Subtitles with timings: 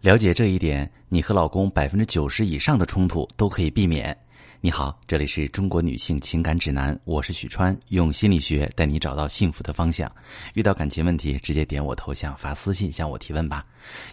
[0.00, 4.16] 了解这一点，你和老公百分之九十以上的冲突都可以避免。
[4.62, 10.10] 你好，这里是中国女性情感指南，我是许川，用心理学带你找到幸福的方向。
[10.54, 13.62] 遇到感情问题，直接点我头像发私信向我提问吧。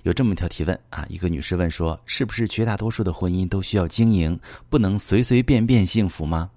[0.04, 6.50] 有这么一条提问啊，一个女士问说：“是不是绝大多数的婚姻都需要经营，不能随随便便幸福吗？”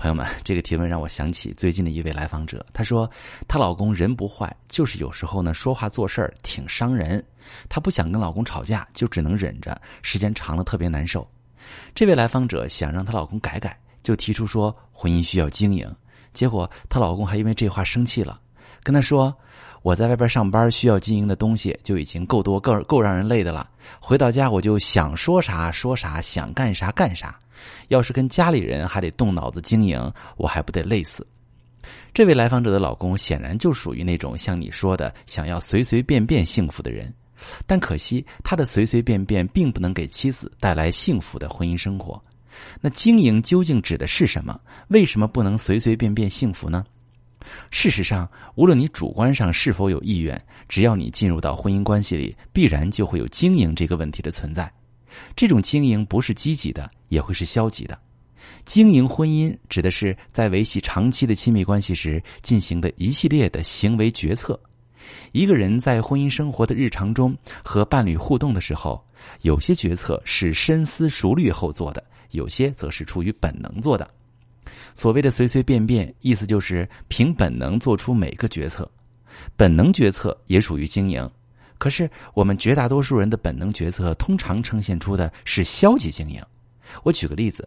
[0.00, 2.64] 朋友们，这个提问让我想起最近的一位来访者。
[2.72, 3.08] 她说，
[3.46, 7.22] 她老公人不坏，就是有时候呢说话做事儿挺伤人。
[7.68, 11.28] 她不想跟老公吵架，就只能忍着，时间长了特别难受。
[11.94, 15.86] 这位来访者想让她老公改改，就提出说婚姻需要经营。
[16.32, 18.40] 结果她老公还因为这话生气了，
[18.82, 19.36] 跟她说
[19.84, 23.68] ：“我在外边上班需要经营的东西就已经够多、够够让人累的了，
[24.00, 27.38] 回到家我就想说啥说啥，想干啥干啥。”
[27.88, 29.98] 要是跟家里人还得动脑子经营，
[30.36, 31.26] 我还不得累死？
[32.12, 37.12] 这位来访者的老公显然就属于那种像你说的想要随随便便幸福的人，
[37.66, 42.22] 但可惜他的随随便便并不能给妻子带来幸福的婚姻生活。
[42.80, 44.60] 那经营究竟指的是什么？
[44.88, 46.84] 为什么不能随随便便幸福呢？
[47.70, 54.70] 事实上，无论你主观上是否有意愿，只要你进入到婚姻关系里，必然就会有经营这个问题的存在。
[55.34, 57.98] 这种经营不是积极的，也会是消极的。
[58.64, 64.58] 经营婚姻指的是在维系长期的亲密关系时进行的一系列的行为决策。
[65.32, 69.02] 一个人在婚姻生活的日常中和伴侣互动的时候，
[69.42, 74.08] 有些决策是深思熟虑后做的，有些则是出于本能做的。
[74.94, 78.88] 所谓的随随便便，意思就是凭本能做出每个决策。
[79.56, 81.28] 本能决策也属于经营。
[81.80, 86.38] 可是，我们绝大多数人的本能决策通常呈现出的是消极经营。
[87.02, 87.66] 我举个例子：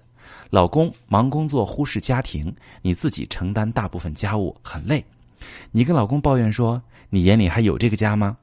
[0.52, 5.04] 老公忙工作，忽视家庭，你自己承担大部分家务，很累。
[5.72, 8.38] 你跟老公抱怨说：“你眼里还有这个家吗？”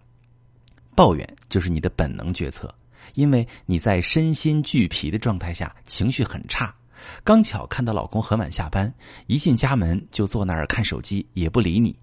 [0.97, 2.75] 抱怨就是你的本能决策，
[3.15, 6.75] 因为你在身心俱疲的状态下，情绪很差。
[7.23, 8.93] 刚巧看到老公很晚下班，
[9.29, 11.95] 一进家门就坐那儿看手机，也不理你，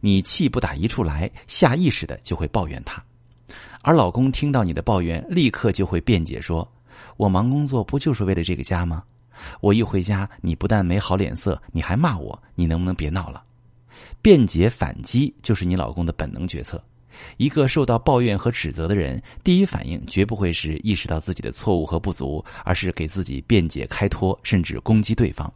[0.00, 3.00] 你气不打一处来，下意识的就会抱怨他。
[3.82, 6.66] 而老公听到你的抱怨，立刻就会辩解说
[7.18, 9.02] ：“我忙工作不就是为了这个家吗？
[9.60, 13.42] 我一回家，你不但没好脸色，你还骂我，你能不能别闹了？”
[14.22, 16.82] 辩解反击就是你老公的本能决策。
[17.36, 25.52] 一个受到抱怨和指责的人，第一反应绝不会是意识到自己的错误和不足，而是给自己辩解开脱，甚至攻击对方。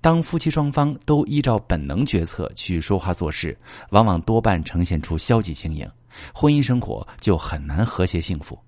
[0.00, 3.56] 当夫妻双方都依照本能决策去说话做事，
[3.90, 5.88] 往往多半呈现出消极经营。
[6.34, 8.58] 婚姻生活就很难和谐幸福。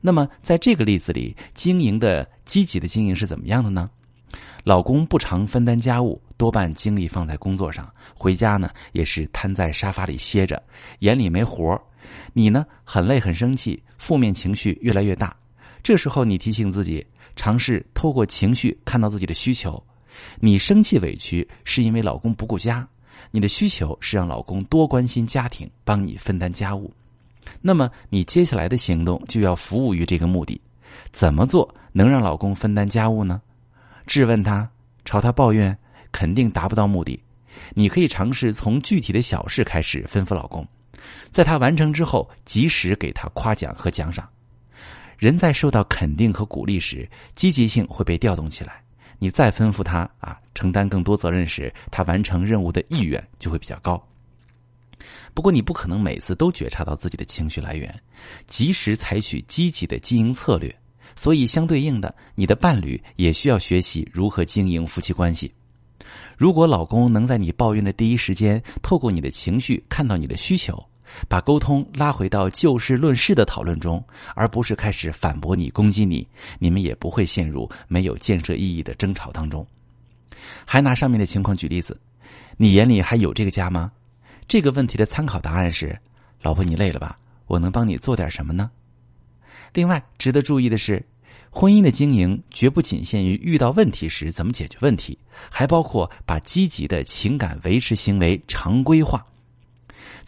[0.00, 3.90] 那么，在这个例子里，经营的积极的经营是怎么样的呢？
[4.62, 10.62] 老公不常分担家务，多半精力放在工作上，回家呢也是瘫在沙发里歇着，
[10.98, 11.80] 眼里没活
[12.34, 15.34] 你呢很累很生气，负面情绪越来越大。
[15.82, 19.82] 这时候，你提醒自己，尝试透过情绪看到自己的需求。
[20.38, 22.86] 你生气委屈是因为老公不顾家。
[23.30, 26.92] 你的需求是让老公多关心家庭，帮你分担家务，
[27.60, 30.60] 那么你接下来的行动就要服务于这个目的。
[31.12, 33.40] 怎么做能让老公分担家务呢？
[34.06, 34.68] 质问他，
[35.04, 35.76] 朝他抱怨，
[36.10, 37.22] 肯定达不到目的。
[37.74, 40.66] 你可以尝试从具体的小事开始吩咐老公，
[41.30, 44.28] 在他完成之后，及时给他夸奖和奖赏。
[45.18, 48.82] 人在受到肯定和鼓励时，积极性会被调动起来。
[49.18, 54.02] 你再吩咐他啊，承担更多责任时，他完成任务的意愿就会比较高。
[55.34, 58.02] 不过，你不可能每次都觉察到自己的情绪来源，
[58.46, 60.74] 及时采取积极的经营策略。
[61.14, 65.52] 所以，相对应的，你的伴侣也需要学习如何经营夫妻关系。
[66.36, 70.87] 如果老公能在你抱怨的第一时间，透过你的情绪看到你的需求。
[71.28, 74.02] 把沟通拉回到就事论事的讨论中，
[74.34, 76.26] 而不是开始反驳你、攻击你，
[76.58, 79.66] 你们也不会陷入没有建设意义的争吵当中。
[80.64, 81.98] 还拿上面的情况举例子，
[82.56, 83.90] 你眼里还有这个家吗？
[84.46, 85.98] 这个问题的参考答案是：
[86.40, 87.18] 老婆，你累了吧？
[87.46, 88.70] 我能帮你做点什么呢？
[89.72, 91.04] 另外，值得注意的是，
[91.50, 95.18] 婚姻的经营绝不仅限于遇到问题时怎么解决问题，
[95.50, 99.24] 还包括把积极的情感维持行为常规化。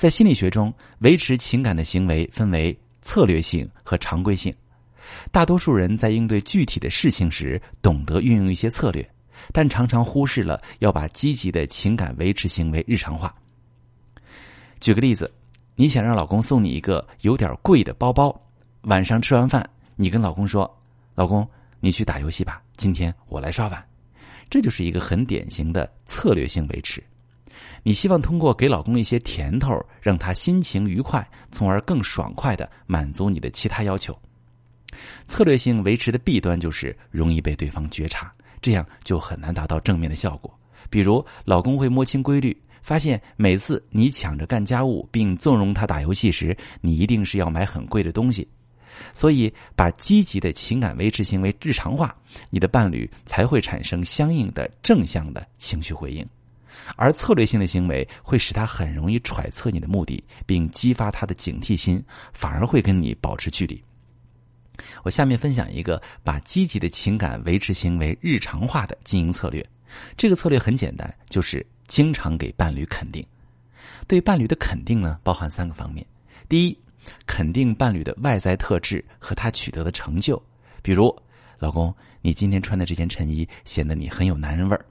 [0.00, 4.50] 在心理学中，维持情感的行为分为策略性和常规性。
[5.30, 9.06] 大多数人在应对具体的事情时，懂得运用一些策略，
[9.52, 13.34] 但常常忽视了要把积极的情感维持行为日常化。
[14.80, 15.30] 举个例子，
[15.76, 18.34] 你想让老公送你一个有点贵的包包，
[18.84, 19.62] 晚上吃完饭，
[19.96, 20.82] 你跟老公说
[21.14, 21.46] ：“老公，
[21.78, 23.86] 你去打游戏吧，今天我来刷碗。”
[24.48, 27.04] 这就是一个很典型的策略性维持。
[27.82, 34.16] 你希望通过给老公一些甜头，让他心情愉快，从而更爽快的满足你的其他要求。
[35.26, 40.52] 策略性维持的弊端就是容易被对方觉察，这样就很难达到正面的效果。
[40.90, 48.46] 比如，老公会摸清规律，发现每次你抢着干家务并纵容他打游戏时，你一定是要买很贵的东西。
[49.14, 52.14] 所以，把积极的情感维持行为日常化，
[52.50, 56.26] 你的伴侣才会产生相应的正向的情绪回应。
[56.96, 63.82] 而策略性的行为会使他很容易揣测你的目的，并激发他的警惕心，反而会跟你保持距离。
[65.02, 69.64] 我下面分享一个把积极的情感维持行为日常化的经营策略。
[70.16, 73.24] 这个策略很简单，就是经常给伴侣肯定。
[74.06, 76.04] 对伴侣的肯定呢，包含三个方面：
[76.48, 76.78] 第一，
[77.26, 80.40] 肯定伴侣的外在特质和他取得的成就，
[80.82, 81.14] 比如，
[81.58, 84.82] 老公，你今天穿的这件衬衣显得你很有男人味儿；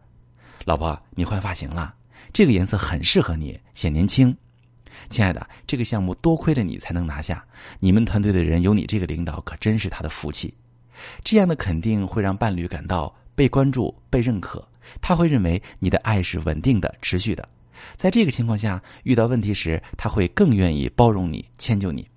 [0.69, 1.92] 老婆，你换发型了，
[2.31, 4.38] 这个颜色很适合你，显年轻。
[5.10, 7.44] 亲爱的，这个项目多亏了你才能拿下。
[7.80, 10.54] 你们团队的人有你这个领导，可真是他的福气。
[11.24, 14.63] 这样的肯定会让伴侣感到被关注、被认可，
[15.01, 17.50] 他会认为你的爱是稳定的、持续的。
[17.95, 22.07] 在这个情况下，遇到问题时，他会更愿意包容你、迁就你。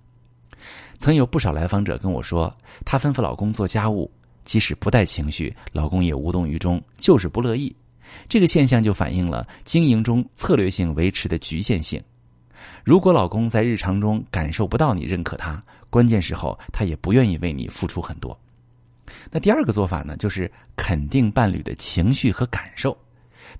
[0.99, 4.11] 曾有不少来访者跟我说，她吩咐老公做家务，
[4.45, 7.75] 即使不带情绪，老公也无动于衷，就是不乐意。
[8.27, 12.01] 这个现象就反映了经营中策略性维持的局限性。
[12.83, 18.37] 如果老公在日常中感受不到你认可他，关键时候他也不愿意为你付出很多。
[19.29, 22.97] 那第二个做法呢，就是肯定伴侣的情绪和感受。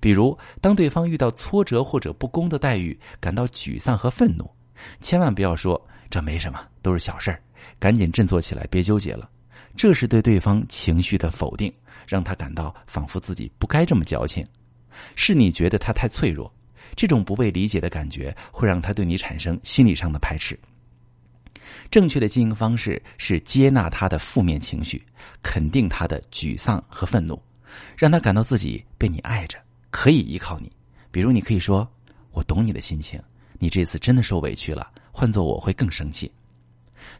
[0.00, 4.50] 比如，当对方遇到挫折或者不公的待遇，感到沮丧和愤怒，
[5.00, 5.80] 千万不要说
[6.10, 7.40] 这没什么，都是小事儿，
[7.78, 9.28] 赶紧振作起来，别纠结了。
[9.76, 11.72] 这是对对方情绪的否定，
[12.06, 14.46] 让他感到仿佛自己不该这么矫情，
[15.16, 16.52] 是你觉得他太脆弱。
[16.96, 20.56] 这种不被理解的感觉会让他对你产生心理上的排斥。
[21.90, 25.04] 正确的经营方式是接纳他的负面情绪，
[25.42, 27.40] 肯定他的沮丧和愤怒，
[27.96, 29.58] 让他感到自己被你爱着，
[29.90, 30.70] 可以依靠你。
[31.10, 31.88] 比如，你可以说
[32.30, 33.20] ：“我懂你的心情，
[33.58, 36.30] 你这次真的受委屈了，换做我会更生气。”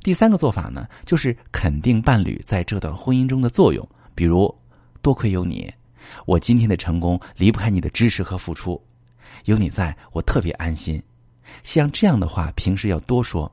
[0.03, 4.55] 第三个做法呢，就是肯定伴侣在这段婚姻中的作用，比如
[5.01, 5.73] ：“多亏有你，
[6.27, 8.81] 我今天的成功离不开你的支持和付出。”
[9.47, 11.03] 有你在，我特别安心。
[11.63, 13.51] 像这样的话，平时要多说。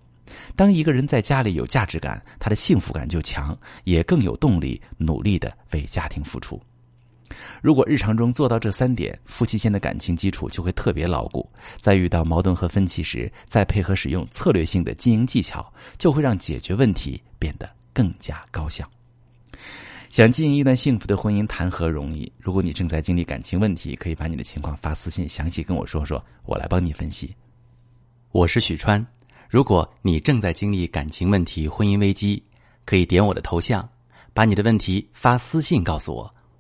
[0.56, 6.62] 当一个人在家里有价值感，他的幸福感就强，也更有动力努力的为家庭付出。
[7.62, 11.48] 如果日常中做到这三点，夫妻间的感情基础就会特别牢固。
[11.80, 18.90] 在遇到矛盾和分歧时，再配合使用策略性的经营技巧，就会让解决问题变得更加高效。
[20.10, 22.30] 想经营一段幸福的婚姻，谈何容易？
[22.38, 27.34] 如果你正在经历感情问题，可以把你的情况发私信，详细跟我说说，我来帮你分析。
[28.32, 29.06] 我是许川，
[29.50, 32.44] 如果你正在经历感情问题、婚姻危机，
[32.84, 33.88] 可以点我的头像，
[34.34, 36.36] 把你的问题发私信告诉我，